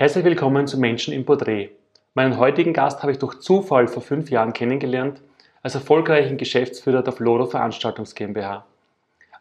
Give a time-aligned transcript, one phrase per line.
[0.00, 1.70] Herzlich willkommen zu Menschen im Porträt.
[2.14, 5.20] Meinen heutigen Gast habe ich durch Zufall vor fünf Jahren kennengelernt,
[5.60, 8.64] als erfolgreichen Geschäftsführer der Floro Veranstaltungs GmbH.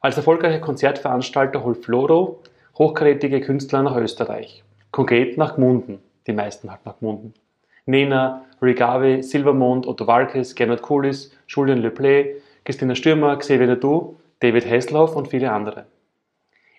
[0.02, 2.40] Als erfolgreicher Konzertveranstalter holt Floro
[2.76, 4.64] hochkarätige Künstler nach Österreich.
[4.90, 7.36] Konkret nach Gmunden, die meisten halt nach Gmunden.
[7.86, 15.16] Nena, Rigavi, Silvermond, Otto Walkes, Gernot Kulis, Julian Leplay, Christina Stürmer, Xavier Nadu, David Hasselhoff
[15.16, 15.86] und viele andere.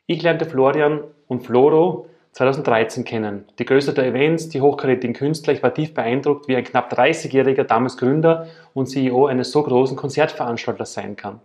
[0.06, 3.44] Ich lernte Florian und Floro 2013 kennen.
[3.58, 7.64] Die Größe der Events, die hochkarätigen Künstler, ich war tief beeindruckt, wie ein knapp 30-jähriger
[7.64, 11.40] damals Gründer und CEO eines so großen Konzertveranstalters sein kann.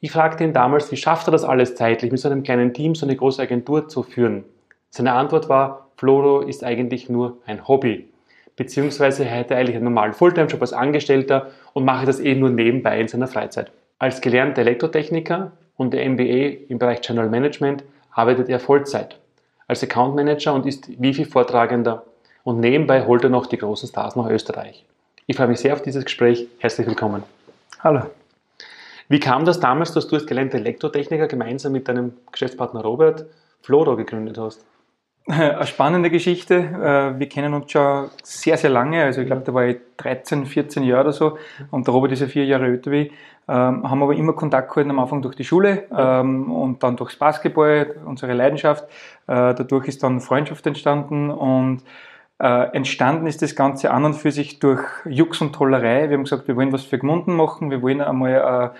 [0.00, 2.96] Ich fragte ihn damals, wie schafft er das alles zeitlich, mit so einem kleinen Team
[2.96, 4.44] so eine große Agentur zu führen?
[4.90, 8.08] Seine Antwort war, Floro ist eigentlich nur ein Hobby.
[8.56, 13.00] Beziehungsweise er hätte eigentlich einen normalen Fulltime-Job als Angestellter und mache das eben nur nebenbei
[13.00, 13.70] in seiner Freizeit.
[14.00, 19.21] Als gelernter Elektrotechniker und der MBA im Bereich General Management arbeitet er Vollzeit
[19.72, 22.04] als Account Manager und ist Wifi-Vortragender
[22.44, 24.84] und nebenbei holt er noch die großen Stars nach Österreich.
[25.26, 26.46] Ich freue mich sehr auf dieses Gespräch.
[26.58, 27.22] Herzlich willkommen.
[27.80, 28.02] Hallo.
[29.08, 33.24] Wie kam das damals, dass du als gelernter Elektrotechniker gemeinsam mit deinem Geschäftspartner Robert
[33.62, 34.62] Floro gegründet hast?
[35.26, 36.56] Eine spannende Geschichte.
[36.56, 39.04] Äh, wir kennen uns schon sehr, sehr lange.
[39.04, 41.38] Also ich glaube, da war ich 13, 14 Jahre oder so
[41.70, 43.12] und der Robert ist ja vier Jahre älter wie ich.
[43.48, 47.16] Ähm, haben aber immer Kontakt gehalten am Anfang durch die Schule ähm, und dann durchs
[47.16, 48.84] Basketball, unsere Leidenschaft.
[49.26, 51.82] Äh, dadurch ist dann Freundschaft entstanden und
[52.40, 56.08] äh, entstanden ist das Ganze an und für sich durch Jux und Tollerei.
[56.08, 58.74] Wir haben gesagt, wir wollen was für Gmunden machen, wir wollen einmal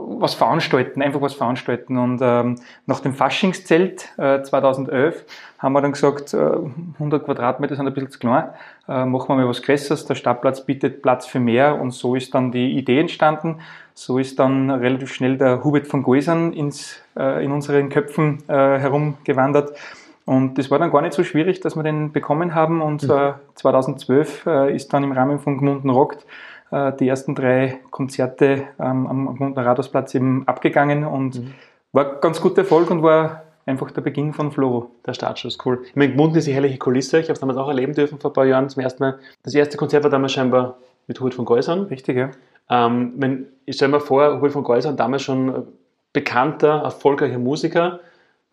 [0.00, 1.98] was veranstalten, einfach was veranstalten.
[1.98, 5.24] Und ähm, nach dem Faschingszelt äh, 2011
[5.58, 6.50] haben wir dann gesagt, äh,
[6.94, 8.50] 100 Quadratmeter sind ein bisschen zu klein,
[8.88, 12.34] äh, machen wir mal was Größeres, der Stadtplatz bietet Platz für mehr und so ist
[12.34, 13.60] dann die Idee entstanden.
[13.94, 18.52] So ist dann relativ schnell der Hubert von Goisern ins, äh, in unseren Köpfen äh,
[18.52, 19.76] herumgewandert.
[20.24, 22.82] Und das war dann gar nicht so schwierig, dass wir den bekommen haben.
[22.82, 23.32] Und mhm.
[23.54, 26.26] 2012 äh, ist dann im Rahmen von Gmunden Rockt äh,
[26.70, 31.54] die ersten drei Konzerte ähm, am Gmunder Rathausplatz eben abgegangen und mhm.
[31.92, 34.90] war ganz guter Erfolg und war einfach der Beginn von Floro.
[35.06, 35.82] Der Startschuss, cool.
[35.86, 37.18] Ich meine, Gmunden ist eine herrliche Kulisse.
[37.18, 39.18] Ich habe es damals auch erleben dürfen vor ein paar Jahren zum ersten Mal.
[39.42, 41.82] Das erste Konzert war damals scheinbar mit Hubert von Geusern.
[41.84, 42.30] Richtig, ja.
[42.70, 45.68] Ähm, ich stelle mir vor, Hubert von Geusern damals schon
[46.12, 48.00] bekannter, erfolgreicher Musiker.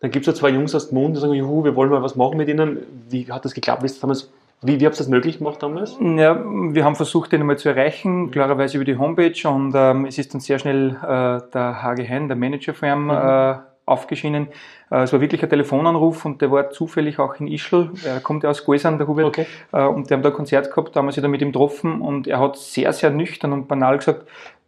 [0.00, 2.16] Dann gibt es so zwei Jungs aus Gmunden, die sagen, Juhu, wir wollen mal was
[2.16, 2.78] machen mit ihnen.
[3.08, 3.82] Wie hat das geklappt?
[3.82, 4.30] Wie ist das damals
[4.62, 5.96] wie, wie habt ihr das möglich gemacht damals?
[6.00, 10.18] Ja, wir haben versucht, den einmal zu erreichen, klarerweise über die Homepage und ähm, es
[10.18, 13.10] ist dann sehr schnell äh, der Hage Hein, der Manager von ihm, mhm.
[13.10, 13.54] äh,
[13.86, 14.48] aufgeschienen.
[14.90, 17.90] Äh, es war wirklich ein Telefonanruf und der war zufällig auch in Ischl.
[18.04, 19.26] Er kommt ja aus Goisan, der Hubert.
[19.26, 19.46] Okay.
[19.72, 21.52] Äh, und die haben da ein Konzert gehabt, da haben wir sich da mit ihm
[21.52, 24.26] getroffen und er hat sehr, sehr nüchtern und banal gesagt,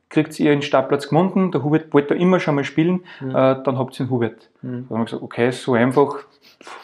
[0.09, 3.31] kriegt ihr einen Startplatz gefunden, der Hubert wollte da immer schon mal spielen, mhm.
[3.31, 4.49] äh, dann habt ihr einen Hubert.
[4.63, 4.87] Mhm.
[4.89, 6.21] Da haben wir gesagt, okay, so einfach,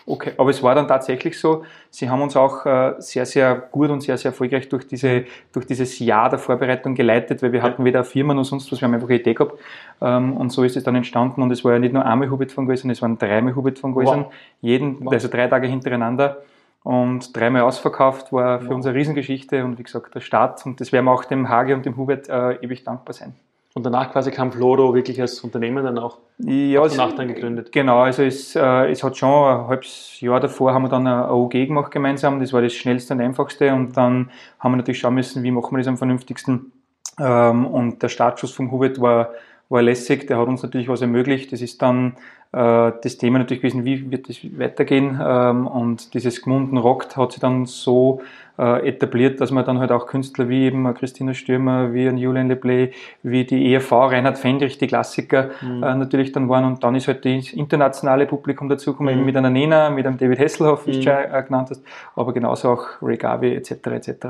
[0.06, 0.32] okay.
[0.36, 4.02] Aber es war dann tatsächlich so, sie haben uns auch äh, sehr, sehr gut und
[4.02, 7.66] sehr, sehr erfolgreich durch, diese, durch dieses Jahr der Vorbereitung geleitet, weil wir ja.
[7.66, 9.58] hatten weder Firma noch sonst was, wir haben einfach eine Idee gehabt
[10.00, 12.52] ähm, und so ist es dann entstanden und es war ja nicht nur einmal Hubert
[12.52, 14.26] von Gäusern, es waren dreimal Hubert von wow.
[14.60, 15.12] jeden, wow.
[15.12, 16.42] also drei Tage hintereinander
[16.82, 18.74] und dreimal ausverkauft, war für wow.
[18.76, 21.74] uns eine Riesengeschichte und wie gesagt der Start und das werden wir auch dem Hage
[21.74, 23.34] und dem Hubert äh, ewig dankbar sein.
[23.76, 27.72] Und danach quasi kam Floro wirklich als Unternehmen dann auch ja, danach dann gegründet?
[27.72, 31.28] Genau, also es, äh, es hat schon ein halbes Jahr davor haben wir dann eine
[31.32, 33.74] OG gemacht gemeinsam, das war das schnellste und einfachste.
[33.74, 34.30] Und dann
[34.60, 36.70] haben wir natürlich schauen müssen, wie machen wir das am vernünftigsten.
[37.18, 39.30] Ähm, und der Startschuss vom Hubert war
[39.74, 41.52] war lässig, der hat uns natürlich was ermöglicht.
[41.52, 42.14] Das ist dann
[42.52, 45.20] äh, das Thema natürlich gewesen, wie wird es weitergehen.
[45.22, 48.22] Ähm, und dieses Gmunden rockt hat sich dann so
[48.56, 52.48] äh, etabliert, dass man dann halt auch Künstler wie eben Christina Stürmer, wie ein Julian
[52.48, 52.92] Leplay,
[53.24, 55.82] wie die ERV, Reinhard Fendrich, die Klassiker mhm.
[55.82, 56.64] äh, natürlich dann waren.
[56.64, 59.26] Und dann ist halt das internationale Publikum dazugekommen, mhm.
[59.26, 60.96] mit einer Nena, mit einem David Hasselhoff, wie mhm.
[60.96, 61.82] du schon äh, genannt hast,
[62.14, 63.72] aber genauso auch Ray Garvey etc.
[63.86, 64.26] etc.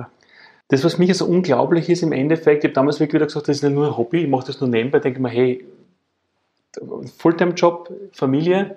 [0.69, 3.57] Das, was mich so unglaublich ist im Endeffekt, ich habe damals wirklich wieder gesagt, das
[3.57, 5.65] ist nicht nur ein Hobby, ich mache das nur nebenbei, denke mir, hey,
[7.19, 8.77] Fulltime-Job, Familie,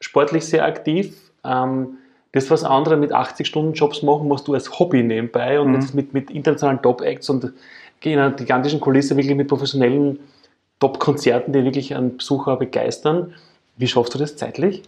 [0.00, 1.32] sportlich sehr aktiv.
[1.44, 1.98] Ähm,
[2.32, 5.74] das, was andere mit 80-Stunden-Jobs machen, machst du als Hobby nebenbei und mhm.
[5.74, 7.52] jetzt mit, mit internationalen Top-Acts und
[8.02, 10.18] in einer gigantischen Kulisse wirklich mit professionellen
[10.78, 13.34] Top-Konzerten, die wirklich einen Besucher begeistern.
[13.76, 14.82] Wie schaffst du das zeitlich?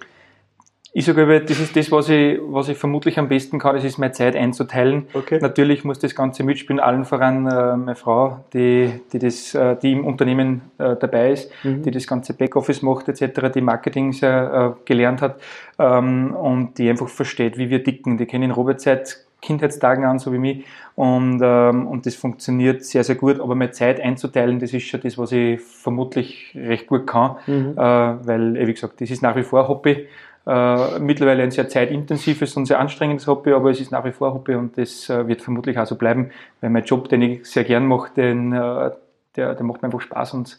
[0.99, 3.99] Ich sage das ist das, was ich, was ich vermutlich am besten kann, das ist
[3.99, 5.07] meine Zeit einzuteilen.
[5.13, 5.39] Okay.
[5.43, 9.93] Natürlich muss das Ganze mitspielen, allen voran äh, meine Frau, die, die, das, äh, die
[9.93, 11.83] im Unternehmen äh, dabei ist, mhm.
[11.83, 15.39] die das ganze Backoffice macht etc., die Marketing sehr äh, gelernt hat
[15.79, 18.17] ähm, und die einfach versteht, wie wir dicken.
[18.17, 20.65] Die kennen Robert seit Kindheitstagen an, so wie mich.
[20.95, 23.39] Und, ähm, und das funktioniert sehr, sehr gut.
[23.39, 27.37] Aber meine Zeit einzuteilen, das ist schon das, was ich vermutlich recht gut kann.
[27.47, 27.73] Mhm.
[27.77, 30.07] Äh, weil, wie gesagt, das ist nach wie vor Hobby.
[30.47, 34.33] Äh, mittlerweile ein sehr zeitintensives und sehr anstrengendes Hobby, aber es ist nach wie vor
[34.33, 37.65] Hobby und das äh, wird vermutlich auch so bleiben, weil mein Job, den ich sehr
[37.65, 38.91] gern mache, den, äh,
[39.35, 40.59] der, der macht mir einfach Spaß und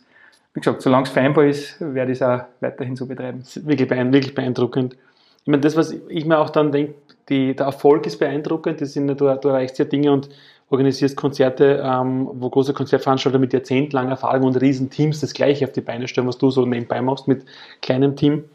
[0.53, 3.43] wie gesagt, solange es vereinbar ist, werde ich es auch weiterhin so betreiben.
[3.63, 4.97] Wirklich, beeindruckend.
[5.41, 6.95] Ich meine, das, was ich mir auch dann denke,
[7.29, 10.29] der Erfolg ist beeindruckend, das sind, du, du erreichst ja Dinge und
[10.69, 15.71] organisierst Konzerte, ähm, wo große Konzertveranstalter mit jahrzehntelanger Erfahrung und riesen Teams das gleiche auf
[15.71, 17.45] die Beine stellen, was du so nebenbei machst mit
[17.81, 18.45] kleinem Team.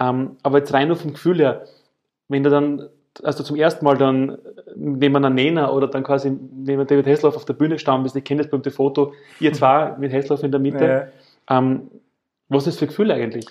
[0.00, 1.64] Ähm, aber jetzt rein nur vom Gefühl her,
[2.28, 2.88] wenn du dann,
[3.22, 4.38] also zum ersten Mal dann
[4.74, 8.24] neben einer Nena oder dann quasi neben David Hasselhoff auf der Bühne standen bist, ich
[8.24, 11.12] kenne das berühmte Foto, ihr zwei mit Hasselhoff in der Mitte.
[11.48, 11.58] Ja.
[11.58, 11.90] Ähm,
[12.48, 13.46] was ist das für Gefühl eigentlich?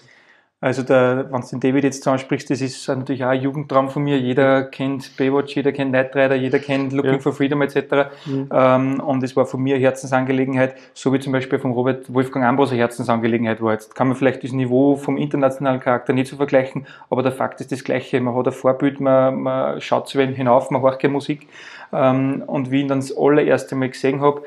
[0.62, 4.04] Also der, wenn du den David jetzt ansprichst, das ist natürlich auch ein Jugendtraum von
[4.04, 4.20] mir.
[4.20, 7.20] Jeder kennt Baywatch, jeder kennt Knight Rider, jeder kennt Looking ja.
[7.20, 7.78] for Freedom etc.
[8.26, 8.50] Mhm.
[8.52, 12.46] Ähm, und es war von mir eine Herzensangelegenheit, so wie zum Beispiel von Robert Wolfgang
[12.46, 13.72] Ambros eine Herzensangelegenheit war.
[13.72, 17.62] Jetzt kann man vielleicht das Niveau vom internationalen Charakter nicht so vergleichen, aber der Fakt
[17.62, 18.20] ist das Gleiche.
[18.20, 21.48] Man hat ein Vorbild, man, man schaut zu ihm hinauf, man hört keine Musik.
[21.94, 24.44] Ähm, und wie ich ihn dann das allererste Mal gesehen habe,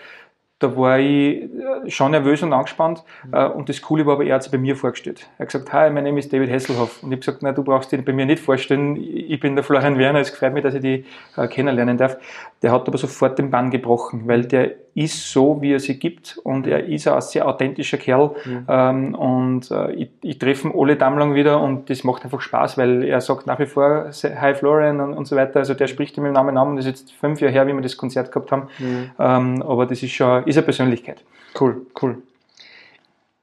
[0.62, 3.02] da war ich äh, schon nervös und angespannt.
[3.26, 3.34] Mhm.
[3.34, 5.28] Äh, und das Coole war aber, er hat sich bei mir vorgestellt.
[5.38, 7.02] Er hat gesagt, hi, mein Name ist David Hesselhoff.
[7.02, 8.96] Und ich habe gesagt, nein, du brauchst dich bei mir nicht vorstellen.
[8.96, 10.20] Ich bin der Florian Werner.
[10.20, 11.06] Es freut mich, dass ich dich
[11.36, 12.16] äh, kennenlernen darf.
[12.62, 16.38] Der hat aber sofort den Bann gebrochen, weil der ist so, wie er sie gibt
[16.42, 18.66] und er ist auch ein sehr authentischer Kerl mhm.
[18.68, 20.98] ähm, und äh, ich, ich treffe ihn alle
[21.34, 25.14] wieder und das macht einfach Spaß, weil er sagt nach wie vor Hi Florian und,
[25.14, 27.52] und so weiter, also der spricht ihm im Namen an, das ist jetzt fünf Jahre
[27.52, 29.10] her, wie wir das Konzert gehabt haben, mhm.
[29.18, 31.24] ähm, aber das ist schon, ist eine Persönlichkeit.
[31.58, 32.18] Cool, cool.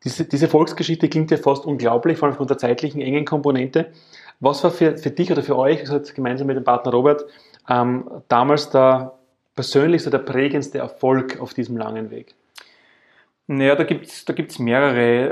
[0.03, 3.87] Diese, diese Volksgeschichte klingt ja fast unglaublich, vor allem von der zeitlichen engen Komponente.
[4.39, 7.25] Was war für, für dich oder für euch, also gemeinsam mit dem Partner Robert,
[7.69, 9.18] ähm, damals der
[9.59, 12.33] persönlich so der prägendste Erfolg auf diesem langen Weg?
[13.47, 15.25] Naja, da gibt's da gibt's mehrere.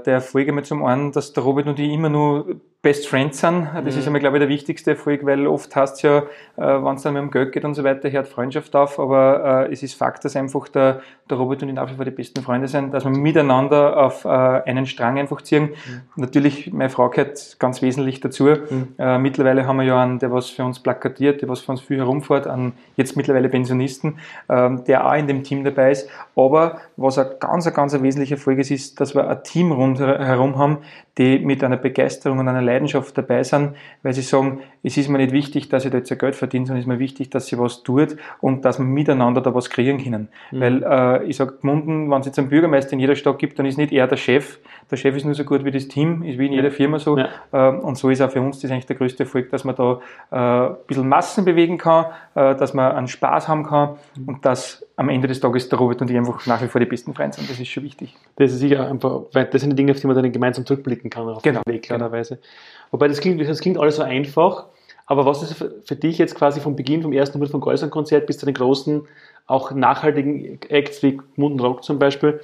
[0.00, 3.40] Äh, der Erfolg einmal zum einen, dass der Robert und ich immer nur Best Friends
[3.40, 3.68] sind.
[3.74, 4.00] Das mhm.
[4.00, 6.22] ist einmal, glaube ich, der wichtigste Erfolg, weil oft heißt ja, äh,
[6.56, 9.72] wenn es dann mit dem Geld geht und so weiter, hört Freundschaft auf, aber äh,
[9.72, 12.40] es ist Fakt, dass einfach der, der Robert und ich nach wie vor die besten
[12.40, 15.64] Freunde sind, dass wir miteinander auf äh, einen Strang einfach ziehen.
[15.64, 16.00] Mhm.
[16.16, 18.44] Natürlich, meine Frau gehört ganz wesentlich dazu.
[18.44, 18.94] Mhm.
[18.98, 21.82] Äh, mittlerweile haben wir ja einen, der was für uns plakatiert, der was für uns
[21.82, 26.08] viel herumfährt, einen jetzt mittlerweile Pensionisten, ähm, der auch in dem Team dabei ist.
[26.34, 29.70] Aber was ein ganz, ein ganz ein wesentlicher Erfolg ist, ist, dass wir ein Team
[29.70, 30.78] rundherum haben,
[31.18, 35.18] die mit einer Begeisterung und einer Leidenschaft dabei sind, weil sie sagen, es ist mir
[35.18, 37.46] nicht wichtig, dass ich da jetzt ein Geld verdiene, sondern es ist mir wichtig, dass
[37.46, 40.28] sie was tut und dass wir miteinander da was kreieren können.
[40.50, 40.60] Mhm.
[40.60, 43.66] Weil äh, ich sage, Munden, wenn es jetzt einen Bürgermeister in jeder Stadt gibt, dann
[43.66, 44.58] ist nicht er der Chef.
[44.90, 47.18] Der Chef ist nur so gut wie das Team, ist wie in jeder Firma so.
[47.18, 47.28] Ja.
[47.52, 50.00] Äh, und so ist auch für uns das eigentlich der größte Erfolg, dass man da
[50.30, 54.28] äh, ein bisschen Massen bewegen kann, äh, dass man einen Spaß haben kann mhm.
[54.28, 56.86] und dass am Ende des Tages der Robert und ich einfach nach wie vor die
[56.86, 57.48] besten Freunde sind.
[57.48, 58.14] Das ist schon wichtig.
[58.36, 61.08] Das ist sicher einfach, weil das sind die Dinge, auf die man dann gemeinsam zurückblicken
[61.08, 62.34] kann auf genau, den Weg, klarerweise.
[62.36, 62.46] Genau.
[62.90, 64.66] Wobei das klingt, das klingt alles so einfach,
[65.06, 68.36] aber was ist für dich jetzt quasi vom Beginn, vom ersten Moment von Geusern-Konzert bis
[68.36, 69.08] zu den großen,
[69.46, 72.38] auch nachhaltigen Acts wie Munden Rock zum Beispiel,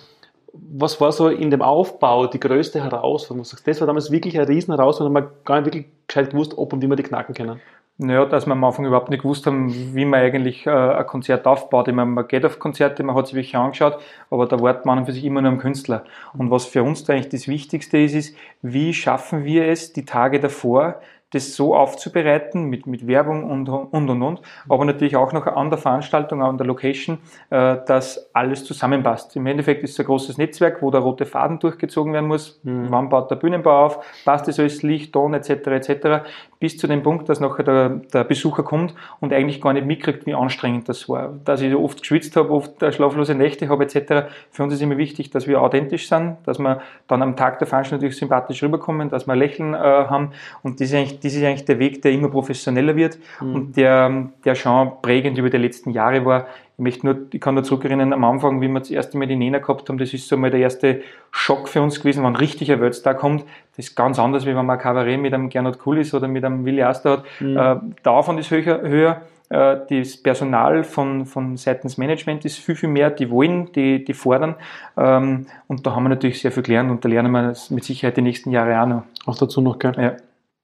[0.55, 3.47] was war so in dem Aufbau die größte Herausforderung?
[3.67, 6.81] Das war damals wirklich eine riesen Herausforderung, man gar nicht wirklich gescheit gewusst, ob und
[6.81, 7.61] wie wir die knacken können.
[7.98, 11.46] Naja, dass wir am Anfang überhaupt nicht gewusst haben, wie man eigentlich äh, ein Konzert
[11.46, 11.88] aufbaut.
[11.88, 13.98] Ich meine, man geht auf Konzerte, man hat sich welche angeschaut,
[14.31, 16.04] aber da wartet man für sich immer nur am Künstler.
[16.37, 20.04] Und was für uns da eigentlich das Wichtigste ist, ist, wie schaffen wir es, die
[20.04, 21.00] Tage davor
[21.31, 25.70] das so aufzubereiten mit, mit Werbung und, und, und, und, aber natürlich auch noch an
[25.70, 27.18] der Veranstaltung, an der Location,
[27.50, 29.35] äh, dass alles zusammenpasst.
[29.35, 32.61] Im Endeffekt ist es ein großes Netzwerk, wo der rote Faden durchgezogen werden muss.
[32.62, 32.87] Mhm.
[32.90, 34.25] Wann baut der Bühnenbau auf?
[34.25, 35.50] Passt das alles Licht, Ton etc.
[35.50, 36.28] etc.
[36.66, 40.26] bis zu dem Punkt, dass nachher der, der Besucher kommt und eigentlich gar nicht mitkriegt,
[40.26, 41.32] wie anstrengend das war.
[41.44, 44.28] Dass ich oft geschwitzt habe, oft schlaflose Nächte habe etc.
[44.50, 47.68] Für uns ist immer wichtig, dass wir authentisch sind, dass wir dann am Tag der
[47.68, 50.32] Veranstaltung natürlich sympathisch rüberkommen, dass wir ein Lächeln äh, haben
[50.64, 53.54] und das ist eigentlich das ist eigentlich der Weg, der immer professioneller wird mhm.
[53.54, 56.49] und der, der schon prägend über die letzten Jahre war.
[56.78, 59.37] Ich möchte nur, ich kann nur zurückerinnern, am Anfang, wie wir das erste Mal die
[59.37, 62.37] Nena gehabt haben, das ist so mal der erste Schock für uns gewesen, wenn ein
[62.37, 63.45] richtiger Weltstar kommt.
[63.76, 66.45] Das ist ganz anders, wie wenn man ein Kabarett mit einem Gernot Kulis oder mit
[66.45, 67.25] einem Willi Aster hat.
[67.40, 67.56] Mhm.
[67.56, 72.76] Äh, der Aufwand ist höher, höher äh, das Personal von, von seitens Management ist viel,
[72.76, 74.56] viel mehr, die wollen, die, die fordern.
[74.99, 78.18] Ähm, und da haben wir natürlich sehr viel gelernt und da lernen wir mit Sicherheit
[78.18, 79.02] die nächsten Jahre auch noch.
[79.25, 79.95] Auch dazu noch, gell?
[79.97, 80.16] Ja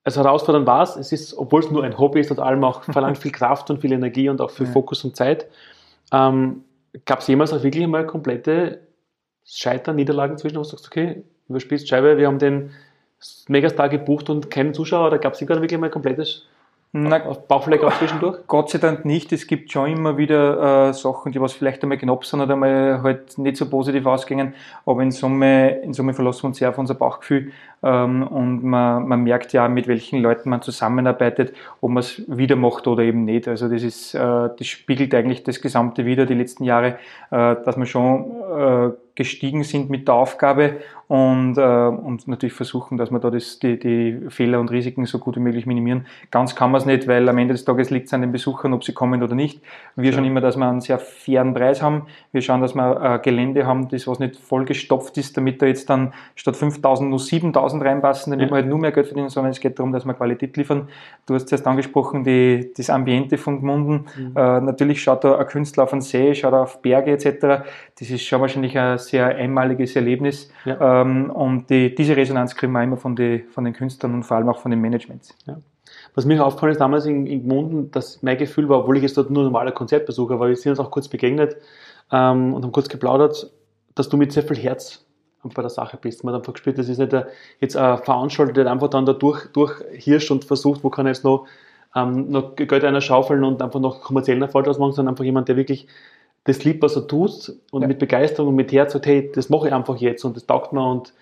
[0.04, 0.96] also herausfordernd war es.
[0.96, 3.80] Es ist, obwohl es nur ein Hobby ist, hat allem auch verlangt viel Kraft und
[3.80, 4.72] viel Energie und auch viel ja.
[4.72, 5.46] Fokus und Zeit.
[6.12, 6.64] Ähm,
[7.06, 8.80] Gab es jemals auch wirklich mal komplette
[9.46, 12.70] Scheitern, Niederlagen zwischen, wo du sagst, okay, überspielst Scheibe, wir haben den
[13.48, 16.46] Megastar gebucht und keinen Zuschauer, oder gab es sogar wirklich mal komplettes
[16.94, 18.40] na, Bauchfleck auch zwischendurch?
[18.46, 19.32] Gott sei Dank nicht.
[19.32, 23.02] Es gibt schon immer wieder äh, Sachen, die was vielleicht einmal knapp sind oder einmal
[23.02, 24.54] halt nicht so positiv ausgingen.
[24.84, 27.52] Aber in Summe, in Summe verlassen wir uns sehr auf unser Bauchgefühl.
[27.82, 32.56] Ähm, und man, man merkt ja, mit welchen Leuten man zusammenarbeitet, ob man es wieder
[32.56, 33.48] macht oder eben nicht.
[33.48, 36.98] Also das ist, äh, das spiegelt eigentlich das Gesamte wieder, die letzten Jahre,
[37.30, 42.96] äh, dass man schon äh, gestiegen sind mit der Aufgabe und, äh, und natürlich versuchen,
[42.96, 46.06] dass wir da das, die, die Fehler und Risiken so gut wie möglich minimieren.
[46.30, 48.72] Ganz kann man es nicht, weil am Ende des Tages liegt es an den Besuchern,
[48.72, 49.60] ob sie kommen oder nicht.
[49.96, 50.16] Wir ja.
[50.16, 52.06] schauen immer, dass wir einen sehr fairen Preis haben.
[52.32, 55.90] Wir schauen, dass wir ein Gelände haben, das was nicht vollgestopft ist, damit da jetzt
[55.90, 58.52] dann statt 5000 nur 7000 reinpassen, damit ja.
[58.52, 60.88] wir halt nur mehr Geld verdienen, sondern es geht darum, dass wir Qualität liefern.
[61.26, 64.06] Du hast zuerst angesprochen, die, das Ambiente von Gmunden.
[64.16, 64.36] Mhm.
[64.36, 67.64] Äh, natürlich schaut da ein Künstler auf einen See, schaut auf Berge etc.
[67.98, 70.50] Das ist schon wahrscheinlich ein sehr einmaliges Erlebnis.
[70.64, 71.02] Ja.
[71.02, 74.36] Ähm, und die, diese Resonanz kriegen wir immer von, die, von den Künstlern und vor
[74.36, 75.34] allem auch von den Managements.
[75.46, 75.58] Ja.
[76.14, 79.16] Was mir aufgefallen ist damals in, in Gmunden, dass mein Gefühl war, obwohl ich jetzt
[79.16, 81.56] dort nur normaler Konzertbesucher war, wir sind uns auch kurz begegnet
[82.10, 83.50] ähm, und haben kurz geplaudert,
[83.94, 85.04] dass du mit sehr viel Herz
[85.42, 86.24] bei der Sache bist.
[86.24, 87.14] Man hat einfach gespürt, das ist nicht
[87.60, 91.24] jetzt ein Veranstalter, der einfach dann da durch, durchhirscht und versucht, wo kann er jetzt
[91.24, 91.46] noch,
[91.94, 95.56] ähm, noch Geld einer schaufeln und einfach noch kommerziellen Erfolg ausmachen, sondern einfach jemand, der
[95.56, 95.88] wirklich
[96.44, 97.88] das liebt, was er tut und ja.
[97.88, 100.72] mit Begeisterung und mit Herz sagt, hey, das mache ich einfach jetzt und das taugt
[100.72, 101.12] mir und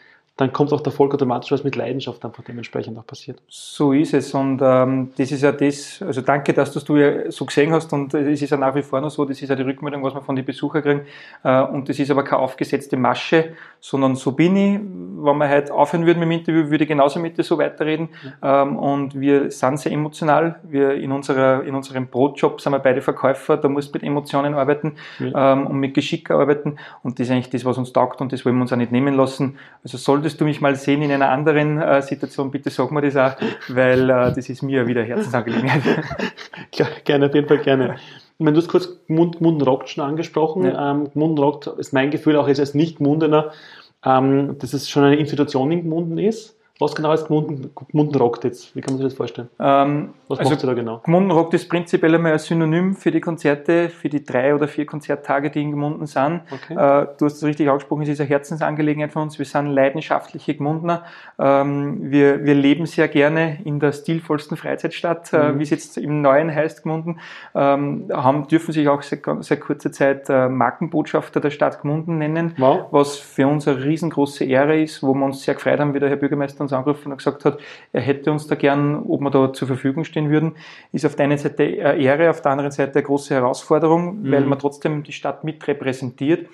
[0.41, 3.43] dann kommt auch der Erfolg automatisch, was mit Leidenschaft einfach dementsprechend auch passiert.
[3.49, 4.33] So ist es.
[4.33, 7.93] Und ähm, das ist ja das, also danke, dass das du ja so gesehen hast.
[7.93, 10.15] Und es ist ja nach wie vor noch so, das ist ja die Rückmeldung, was
[10.15, 11.01] wir von den Besuchern kriegen.
[11.45, 15.75] Äh, und das ist aber keine aufgesetzte Masche, sondern so bin ich, wenn wir heute
[15.75, 18.09] aufhören würden mit dem Interview, würde ich genauso mit dir so weiterreden.
[18.43, 18.63] Ja.
[18.63, 23.03] ähm, und wir sind sehr emotional, wir in, unserer, in unserem Brotjob sind wir beide
[23.03, 25.53] Verkäufer, da musst du mit Emotionen arbeiten ja.
[25.53, 26.77] ähm, und mit Geschick arbeiten.
[27.03, 28.23] Und das ist eigentlich das, was uns taugt.
[28.23, 30.77] Und das wollen wir uns auch nicht nehmen lassen, also solltest solltest du mich mal
[30.77, 33.37] sehen in einer anderen äh, Situation, bitte sag mir das auch,
[33.69, 35.83] weil äh, das ist mir wieder Herzensangelegenheit.
[37.05, 37.97] gerne, auf jeden Fall gerne.
[38.39, 40.93] Wenn du hast kurz Mund, Mundenrockt schon angesprochen, ja.
[40.93, 43.51] ähm, Mundenrockt ist mein Gefühl auch jetzt als Nicht-Mundener,
[44.05, 46.57] ähm, dass es schon eine Institution in Gmunden ist.
[46.81, 48.75] Was genau ist Gmunden, Gmunden rockt jetzt?
[48.75, 49.51] Wie kann man sich das vorstellen?
[49.61, 50.99] Ähm, Was also macht ihr da genau?
[51.05, 54.87] Gmunden rockt ist prinzipiell einmal ein Synonym für die Konzerte, für die drei oder vier
[54.87, 56.41] Konzerttage, die in Gmunden sind.
[56.51, 56.73] Okay.
[56.73, 59.39] Äh, du hast es richtig angesprochen, es ist eine Herzensangelegenheit von uns.
[59.39, 61.05] Wir sind leidenschaftliche Gmundener.
[61.39, 65.59] Ähm, wir, wir leben sehr gerne in der stilvollsten Freizeitstadt, äh, mhm.
[65.59, 67.21] wie es jetzt im Neuen heißt, Gmunden.
[67.55, 72.55] Ähm, haben, dürfen sich auch seit, seit kurzer Zeit äh, Markenbotschafter der Stadt Gmunden nennen,
[72.57, 72.87] wow.
[72.91, 76.09] was für uns eine riesengroße Ehre ist, wo wir uns sehr gefreut haben, wie der
[76.09, 77.59] Herr Bürgermeister uns angerufen und gesagt hat,
[77.93, 80.53] er hätte uns da gern, ob wir da zur Verfügung stehen würden,
[80.93, 84.33] ist auf der einen Seite eine Ehre, auf der anderen Seite eine große Herausforderung, mhm.
[84.33, 86.49] weil man trotzdem die Stadt mit repräsentiert.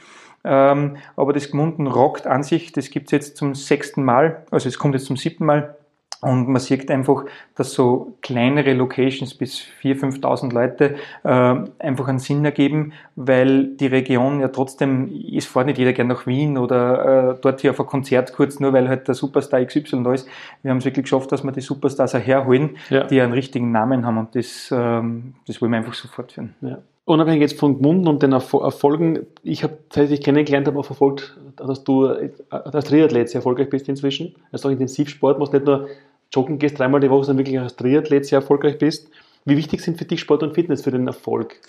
[0.44, 4.68] Ähm, aber das Gmunden rockt an sich, das gibt es jetzt zum sechsten Mal, also
[4.68, 5.75] es kommt jetzt zum siebten Mal
[6.22, 12.18] und man sieht einfach, dass so kleinere Locations bis 4.000, 5.000 Leute äh, einfach einen
[12.18, 17.32] Sinn ergeben, weil die Region ja trotzdem, es fährt nicht jeder gern nach Wien oder
[17.32, 20.28] äh, dort hier auf ein Konzert kurz, nur weil halt der Superstar XY da ist.
[20.62, 23.04] Wir haben es wirklich geschafft, dass wir die Superstars auch herholen, ja.
[23.04, 26.54] die einen richtigen Namen haben und das, ähm, das wollen wir einfach so fortführen.
[26.62, 26.78] Ja.
[27.08, 32.08] Unabhängig jetzt von Gmunden und den Erfolgen, ich habe tatsächlich kennengelernt, aber verfolgt, dass du
[32.50, 34.34] als Triathlet sehr erfolgreich bist inzwischen.
[34.50, 35.86] Also auch Intensivsport, musst nicht nur
[36.34, 39.08] joggen gehst dreimal die Woche, sondern wirklich als Triathlet sehr erfolgreich bist.
[39.44, 41.60] Wie wichtig sind für dich Sport und Fitness für den Erfolg?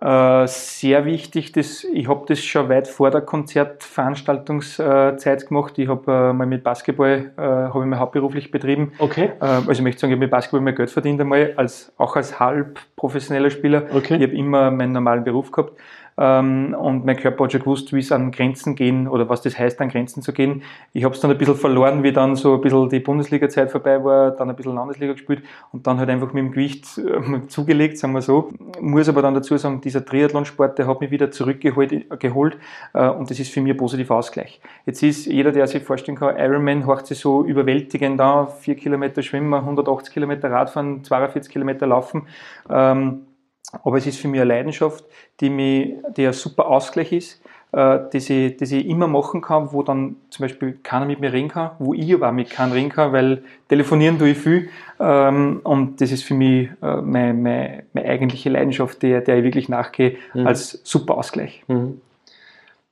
[0.00, 5.76] Äh, sehr wichtig, das, ich habe das schon weit vor der Konzertveranstaltungszeit gemacht.
[5.76, 8.92] Ich habe äh, mal mit Basketball äh, habe ich mal hauptberuflich betrieben.
[9.00, 9.32] Okay.
[9.40, 12.14] Äh, also ich möchte sagen, ich habe mit Basketball mehr Geld verdient einmal, als, auch
[12.14, 13.86] als halb professioneller Spieler.
[13.92, 14.18] Okay.
[14.18, 15.72] Ich habe immer meinen normalen Beruf gehabt.
[16.18, 19.58] Ähm, und mein Körper hat schon gewusst, wie es an Grenzen gehen oder was das
[19.58, 20.62] heißt, an Grenzen zu gehen.
[20.92, 24.02] Ich habe es dann ein bisschen verloren, wie dann so ein bisschen die Bundesliga-Zeit vorbei
[24.02, 27.98] war, dann ein bisschen Landesliga gespielt und dann halt einfach mit dem Gewicht äh, zugelegt,
[27.98, 28.50] sagen wir so.
[28.80, 32.56] Muss aber dann dazu sagen, dieser Triathlonsport, der hat mich wieder zurückgeholt geholt,
[32.94, 34.60] äh, und das ist für mich ein positiver Ausgleich.
[34.86, 39.22] Jetzt ist jeder, der sich vorstellen kann, Ironman hört sich so überwältigend an, vier Kilometer
[39.22, 42.22] schwimmen, 180 Kilometer Radfahren, 42 Kilometer laufen.
[42.68, 43.27] Ähm,
[43.72, 45.04] aber es ist für mich eine Leidenschaft,
[45.40, 49.72] die, mich, die ein super Ausgleich ist, äh, das, ich, das ich immer machen kann,
[49.72, 52.72] wo dann zum Beispiel keiner mit mir reden kann, wo ich aber auch mit keinem
[52.72, 54.70] reden kann, weil telefonieren tue ich viel.
[54.98, 59.44] Ähm, und das ist für mich äh, meine, meine, meine eigentliche Leidenschaft, der, der ich
[59.44, 60.46] wirklich nachgehe, mhm.
[60.46, 61.62] als super Ausgleich.
[61.68, 62.00] Mhm.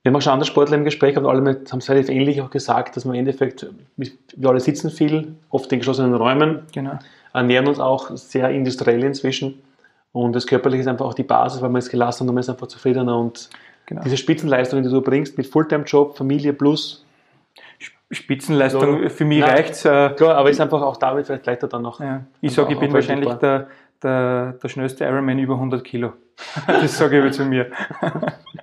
[0.02, 2.50] Wir haben auch schon andere Sportler im Gespräch, aber alle haben es relativ ähnlich auch
[2.50, 3.66] gesagt, dass wir im Endeffekt,
[3.96, 6.98] wir alle sitzen viel, oft in geschlossenen Räumen, genau.
[7.32, 9.60] ernähren uns auch sehr industriell inzwischen
[10.16, 12.48] und das Körperliche ist einfach auch die Basis, weil man ist gelassen und man ist
[12.48, 13.18] einfach zufriedener.
[13.18, 13.50] Und
[13.84, 14.02] genau.
[14.02, 17.04] diese Spitzenleistung, die du bringst mit Fulltime-Job, Familie plus.
[18.10, 19.84] Spitzenleistung, so, für mich reicht es.
[19.84, 22.00] Äh, klar, aber ist einfach auch damit vielleicht leichter dann noch.
[22.00, 22.22] Ja.
[22.40, 23.66] Ich sage, ich bin wahrscheinlich der,
[24.02, 26.14] der, der schnellste Ironman über 100 Kilo.
[26.66, 27.70] das sage ich zu mir.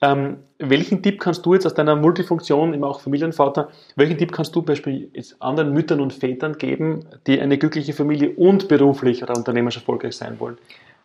[0.00, 4.54] Ähm, welchen Tipp kannst du jetzt aus deiner Multifunktion, immer auch Familienvater, welchen Tipp kannst
[4.54, 9.76] du beispielsweise anderen Müttern und Vätern geben, die eine glückliche Familie und beruflich oder unternehmerisch
[9.76, 10.58] erfolgreich sein wollen?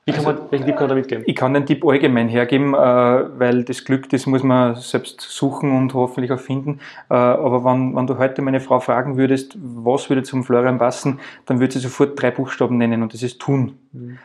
[0.06, 1.24] Also, man, welchen Tipp kann man damit geben?
[1.26, 5.72] Ich kann den Tipp allgemein hergeben, äh, weil das Glück, das muss man selbst suchen
[5.72, 6.80] und hoffentlich auch finden.
[7.10, 11.20] Äh, aber wenn, wenn du heute meine Frau fragen würdest, was würde zum Florian passen,
[11.46, 13.78] dann würde sie sofort drei Buchstaben nennen und das ist tun.
[13.94, 14.20] Mhm.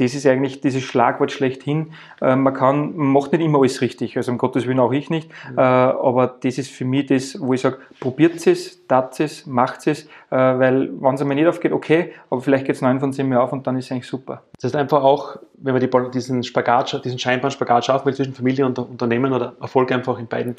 [0.00, 1.92] Das ist eigentlich dieses Schlagwort schlechthin.
[2.22, 5.10] Äh, man kann, man macht nicht immer alles richtig, also um Gottes Willen auch ich
[5.10, 5.58] nicht, mhm.
[5.58, 9.86] äh, aber das ist für mich das, wo ich sage, probiert es, tat es, macht
[9.86, 13.12] es, äh, weil wenn es einmal nicht aufgeht, okay, aber vielleicht geht es neun von
[13.12, 14.42] zehn Mal auf und dann ist es eigentlich super.
[14.54, 18.32] Das heißt einfach auch, wenn man die, diesen Spagat, diesen scheinbaren Spagat schaffen will zwischen
[18.32, 20.56] Familie und Unternehmen oder Erfolg einfach in beiden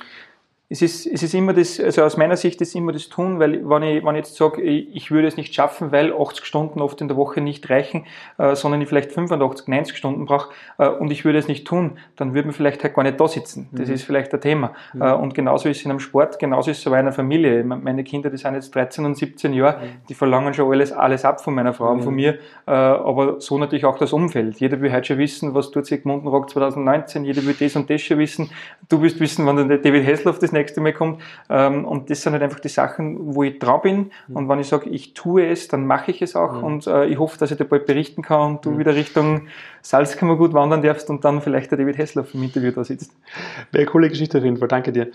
[0.72, 3.70] es ist, es ist immer das, also aus meiner Sicht ist immer das Tun, weil
[3.70, 7.02] wenn ich, wenn ich jetzt sage, ich würde es nicht schaffen, weil 80 Stunden oft
[7.02, 8.06] in der Woche nicht reichen,
[8.38, 12.00] äh, sondern ich vielleicht 85, 90 Stunden brauche äh, und ich würde es nicht tun,
[12.16, 13.68] dann würde man vielleicht halt gar nicht da sitzen.
[13.74, 13.96] Das mhm.
[13.96, 14.72] ist vielleicht ein Thema.
[14.94, 15.02] Mhm.
[15.02, 17.66] Äh, und genauso ist es in einem Sport, genauso ist es bei einer Familie.
[17.66, 19.84] Meine Kinder, die sind jetzt 13 und 17 Jahre, mhm.
[20.08, 22.22] die verlangen schon alles, alles ab von meiner Frau und von mhm.
[22.22, 24.62] mir, äh, aber so natürlich auch das Umfeld.
[24.62, 28.00] Jeder will heute schon wissen, was tut Sigmund Rock 2019, jeder will das und das
[28.00, 28.52] schon wissen.
[28.88, 31.22] Du willst wissen, wann der David Hasselhoff das nächste Mal kommt.
[31.50, 34.12] Ähm, und das sind halt einfach die Sachen, wo ich dran bin.
[34.28, 34.36] Mhm.
[34.36, 36.54] Und wenn ich sage, ich tue es, dann mache ich es auch.
[36.54, 36.64] Mhm.
[36.64, 38.80] Und äh, ich hoffe, dass ich dir bald berichten kann und du mhm.
[38.80, 39.48] wieder Richtung
[39.82, 43.14] Salzkammergut wandern darfst und dann vielleicht der David Hessler im Interview da sitzt.
[43.72, 44.68] Wäre eine coole Geschichte auf jeden Fall.
[44.68, 45.12] Danke dir.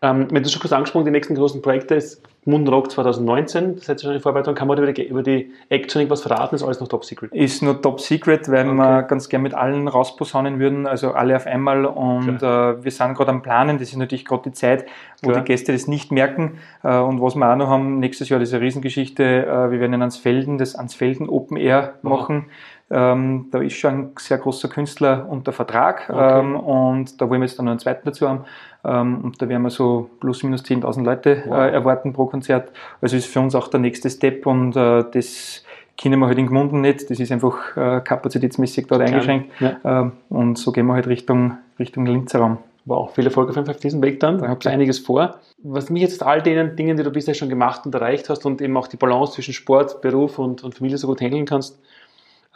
[0.00, 4.02] Ähm, wenn du schon kurz angesprochen, die nächsten großen Projekte ist Moonrock 2019, das heißt
[4.02, 6.86] schon die Vorbereitung, kann man über die, über die Action irgendwas verraten, ist alles noch
[6.86, 7.32] top secret?
[7.34, 8.76] Ist nur top secret, weil okay.
[8.76, 13.14] wir ganz gern mit allen rausposaunen würden, also alle auf einmal und äh, wir sind
[13.14, 14.86] gerade am Planen, das ist natürlich gerade die Zeit,
[15.20, 15.42] wo Klar.
[15.42, 18.60] die Gäste das nicht merken äh, und was wir auch noch haben, nächstes Jahr, eine
[18.60, 22.52] Riesengeschichte, äh, wir werden in Ansfelden, das Ansfelden Open Air machen, oh
[22.90, 26.40] ähm, da ist schon ein sehr großer Künstler unter Vertrag okay.
[26.40, 28.44] ähm, und da wollen wir jetzt dann noch einen zweiten dazu haben.
[28.84, 31.58] Ähm, und da werden wir so plus minus 10.000 Leute wow.
[31.58, 32.70] äh, erwarten pro Konzert.
[33.00, 35.64] Also ist für uns auch der nächste Step und äh, das
[35.98, 37.10] kennen wir halt in Gmunden nicht.
[37.10, 39.50] Das ist einfach äh, kapazitätsmäßig dort eingeschränkt.
[39.60, 39.76] Ja.
[39.84, 42.58] Ähm, und so gehen wir halt Richtung, Richtung Linzer Raum.
[42.86, 44.38] Wow, viel Erfolg auf diesem Weg dann.
[44.38, 45.40] Da habt ihr einiges vor.
[45.62, 48.62] Was mich jetzt all den Dingen, die du bisher schon gemacht und erreicht hast und
[48.62, 51.78] eben auch die Balance zwischen Sport, Beruf und, und Familie so gut handeln kannst,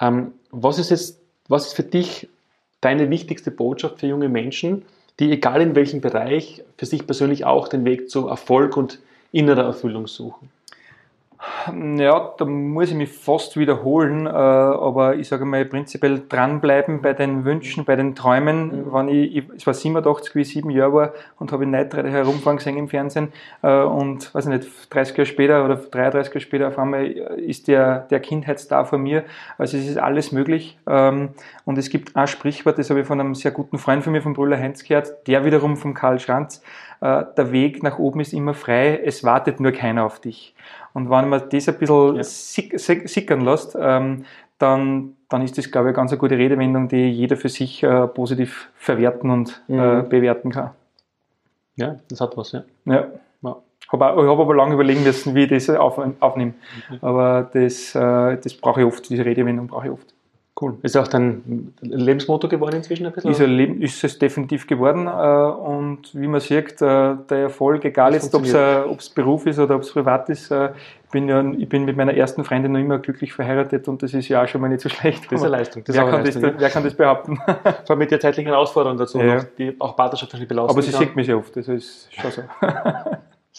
[0.01, 2.29] ähm, was ist jetzt, was ist für dich
[2.81, 4.85] deine wichtigste Botschaft für junge Menschen,
[5.21, 8.99] die egal in welchem Bereich für sich persönlich auch den Weg zu Erfolg und
[9.31, 10.51] innerer Erfüllung suchen?
[11.97, 17.15] Ja, da muss ich mich fast wiederholen, äh, aber ich sage mal prinzipiell dranbleiben bei
[17.15, 18.87] den Wünschen, bei den Träumen.
[18.87, 18.93] Mhm.
[18.93, 22.11] Wenn ich, ich, es war 87, wie ich sieben Jahre war und habe in Neidreide
[22.11, 26.41] herumfahren gesehen im Fernsehen äh, und, weiß ich nicht, 30 Jahre später oder 33 Jahre
[26.41, 29.25] später auf einmal ist der, der Kindheitsstar vor mir.
[29.59, 31.31] Also es ist alles möglich ähm,
[31.65, 34.23] und es gibt ein Sprichwort, das habe ich von einem sehr guten Freund von mir,
[34.23, 36.63] von Brüller Heinz gehört, der wiederum von Karl Schranz,
[37.01, 40.55] äh, der Weg nach oben ist immer frei, es wartet nur keiner auf dich.
[40.95, 42.23] Und wenn man das ein bisschen ja.
[42.23, 44.25] sick, sick, sickern lässt, ähm,
[44.59, 48.07] dann, dann ist das, glaube ich, eine ganz gute Redewendung, die jeder für sich äh,
[48.07, 50.01] positiv verwerten und äh, mhm.
[50.01, 50.71] äh, bewerten kann.
[51.77, 52.63] Ja, das hat was, ja.
[52.85, 53.07] Ja.
[53.43, 53.57] ja.
[53.85, 56.55] Ich habe aber lange überlegen müssen, wie ich das auf, aufnehme.
[56.91, 56.99] Mhm.
[57.01, 60.15] Aber das, äh, das brauche ich oft, diese Redewendung brauche ich oft.
[60.63, 60.79] Cool.
[60.83, 63.33] Ist auch dein Lebensmotto geworden inzwischen ein bisschen?
[63.33, 65.09] Ist, ein ist es definitiv geworden.
[65.09, 69.75] Äh, und wie man sieht, äh, der Erfolg, egal jetzt, ob es Beruf ist oder
[69.75, 70.71] ob es privat ist, äh,
[71.05, 74.15] ich bin, ja, ich bin mit meiner ersten Freundin noch immer glücklich verheiratet und das
[74.15, 75.25] ist ja auch schon mal nicht so schlecht.
[75.25, 75.83] Das ist eine Leistung.
[75.85, 77.37] Wer, kann Leistung, das, wer kann das behaupten?
[77.37, 79.43] Vor allem mit der zeitlichen Herausforderung dazu, ja.
[79.59, 80.71] die auch partnerschaftlich belastet.
[80.71, 82.43] Aber sie sieht mich sehr oft, das ist schon so.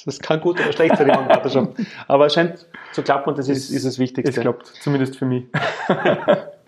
[0.05, 1.69] Das kann gut oder schlecht sein in Partnerschaft.
[2.07, 4.37] Aber es scheint zu klappen und das ist, ist das Wichtigste.
[4.37, 5.45] Es klappt, zumindest für mich.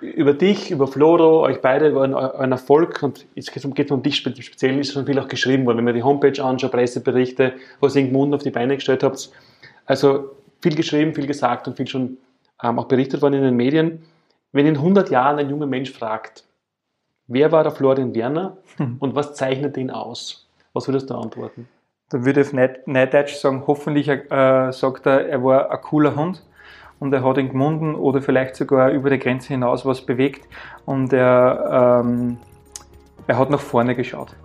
[0.00, 4.16] über dich, über Floro, euch beide, über euren Erfolg und jetzt geht es um dich
[4.16, 8.04] speziell, ist schon viel auch geschrieben worden, wenn man die Homepage anschaut, Presseberichte, was ihr
[8.06, 9.30] Mund auf die Beine gestellt habt.
[9.84, 10.30] Also
[10.60, 12.16] viel geschrieben, viel gesagt und viel schon
[12.62, 14.02] ähm, auch berichtet worden in den Medien.
[14.52, 16.44] Wenn in 100 Jahren ein junger Mensch fragt,
[17.26, 18.96] wer war der Florian Werner hm.
[19.00, 20.48] und was zeichnet ihn aus?
[20.72, 21.68] Was würdest du antworten?
[22.08, 22.52] Dann würde ich auf
[22.86, 26.42] Neideutsch sagen, hoffentlich äh, sagt er, er war ein cooler Hund
[27.00, 30.46] und er hat in Gmunden oder vielleicht sogar über die Grenze hinaus was bewegt
[30.84, 32.38] und er, ähm,
[33.26, 34.36] er hat nach vorne geschaut.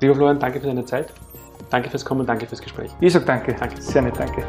[0.00, 1.12] Lieber Florian, danke für deine Zeit.
[1.70, 2.90] Danke fürs Kommen, danke fürs Gespräch.
[3.00, 3.54] Ich sage danke.
[3.54, 3.80] danke.
[3.80, 4.42] Sehr nett, danke.